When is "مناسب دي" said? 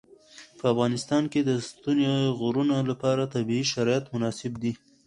4.13-4.73